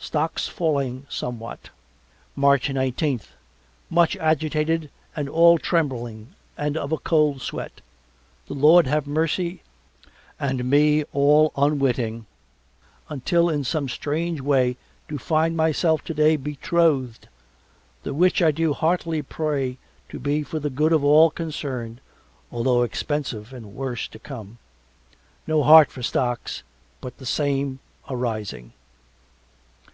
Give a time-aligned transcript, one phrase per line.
[0.00, 1.70] Stocks falling somewhat.
[2.36, 3.32] March nineteenth
[3.90, 7.82] Much agitated and all trembling and of a cold sweat.
[8.46, 9.64] The Lord have mercy
[10.38, 12.26] and me all unwitting
[13.08, 14.76] until in some strange way
[15.08, 17.28] do find myself today betrothed
[18.04, 19.78] the which I do heartily pray
[20.10, 22.00] to be for the good of all concerned,
[22.52, 24.58] although expensive and worse to come.
[25.46, 26.62] No heart for stocks,
[27.00, 28.72] but the same arising.